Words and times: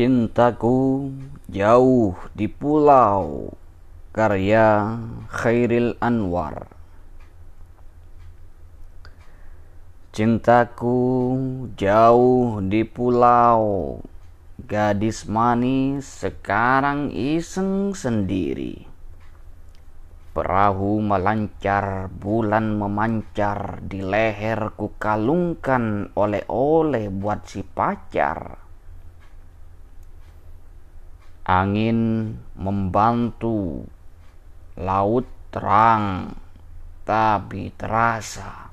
Cintaku 0.00 1.12
jauh 1.52 2.16
di 2.32 2.48
pulau 2.48 3.52
karya 4.16 4.96
Khairil 5.28 5.92
Anwar. 6.00 6.72
Cintaku 10.08 10.96
jauh 11.76 12.64
di 12.64 12.80
pulau 12.88 14.00
Gadis 14.64 15.28
manis 15.28 16.08
sekarang 16.08 17.12
iseng 17.12 17.92
sendiri. 17.92 18.88
Perahu 20.32 21.04
melancar, 21.04 22.08
bulan 22.08 22.72
memancar 22.72 23.84
Di 23.84 24.00
leher 24.00 24.72
ku 24.80 24.96
kalungkan 24.96 26.08
oleh-oleh 26.16 27.12
buat 27.12 27.44
si 27.44 27.60
pacar 27.60 28.69
Angin 31.50 32.30
membantu, 32.54 33.82
laut 34.78 35.26
terang, 35.50 36.38
tapi 37.02 37.74
terasa 37.74 38.70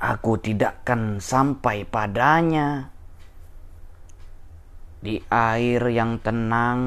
aku 0.00 0.40
tidak 0.40 0.82
akan 0.82 1.20
sampai 1.20 1.84
padanya. 1.84 2.88
Di 5.00 5.20
air 5.32 5.80
yang 5.92 6.20
tenang, 6.20 6.80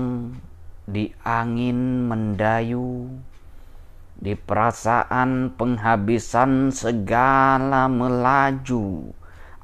di 0.86 1.10
angin 1.26 2.06
mendayu, 2.10 3.10
di 4.18 4.34
perasaan 4.38 5.58
penghabisan 5.58 6.70
segala 6.70 7.90
melaju, 7.90 9.10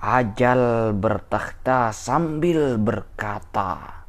ajal 0.02 0.94
bertakhta 0.97 1.94
sambil 1.94 2.81
berkata, 2.81 4.05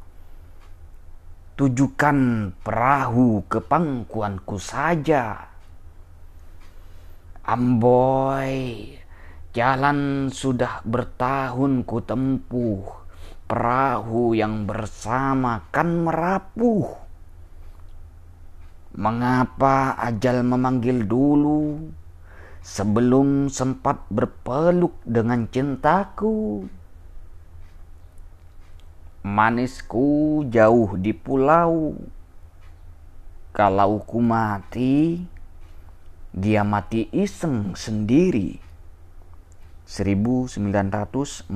Tujukan 1.61 2.49
perahu 2.65 3.45
ke 3.45 3.61
pangkuanku 3.61 4.57
saja. 4.57 5.45
Amboy, 7.45 8.89
jalan 9.53 10.33
sudah 10.33 10.81
bertahun 10.81 11.85
ku 11.85 12.01
tempuh, 12.01 12.81
perahu 13.45 14.33
yang 14.33 14.65
bersama 14.65 15.69
kan 15.69 16.01
merapuh. 16.01 16.97
Mengapa 18.97 20.01
ajal 20.01 20.41
memanggil 20.41 21.05
dulu 21.05 21.93
sebelum 22.65 23.53
sempat 23.53 24.01
berpeluk 24.09 24.97
dengan 25.05 25.45
cintaku? 25.45 26.65
Manisku 29.21 30.41
jauh 30.49 30.97
di 30.97 31.13
pulau. 31.13 31.93
Kalau 33.53 34.01
ku 34.01 34.17
mati, 34.17 35.21
dia 36.33 36.65
mati 36.65 37.05
iseng 37.13 37.77
sendiri. 37.77 38.71
1946 39.91 41.51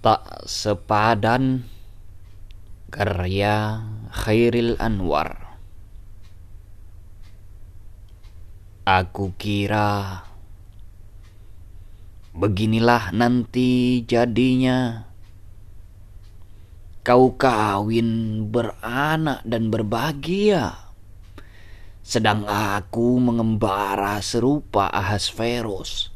Tak 0.00 0.22
sepadan 0.48 1.68
karya 2.88 3.84
Khairil 4.08 4.80
Anwar 4.80 5.60
Aku 8.88 9.36
kira 9.36 10.24
Beginilah 12.30 13.10
nanti 13.10 14.06
jadinya. 14.06 15.02
Kau 17.02 17.34
kawin 17.34 18.46
beranak 18.46 19.42
dan 19.42 19.66
berbahagia. 19.66 20.94
Sedang 22.06 22.46
aku 22.46 23.18
mengembara 23.18 24.22
serupa 24.22 24.86
Ahasverus. 24.94 26.14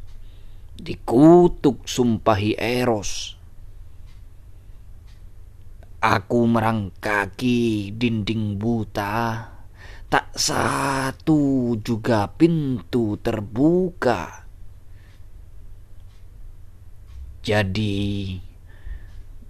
Dikutuk 0.78 1.82
sumpahi 1.82 2.54
Eros. 2.62 3.34
Aku 5.98 6.46
merangkaki 6.46 7.90
dinding 7.90 8.54
buta. 8.62 9.50
Tak 10.06 10.30
satu 10.38 11.74
juga 11.82 12.30
pintu 12.30 13.18
terbuka 13.18 14.43
jadi, 17.44 18.40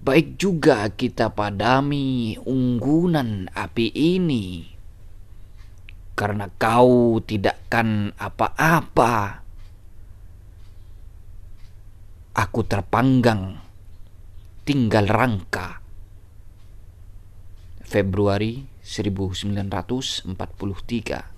baik 0.02 0.34
juga 0.34 0.90
kita 0.90 1.30
padami 1.30 2.34
unggunan 2.42 3.54
api 3.54 3.86
ini, 3.94 4.66
karena 6.18 6.50
kau 6.58 7.22
tidakkan 7.22 8.10
apa-apa. 8.18 9.46
Aku 12.34 12.66
terpanggang, 12.66 13.62
tinggal 14.66 15.06
rangka. 15.06 15.78
Februari 17.86 18.66
1943 18.82 21.33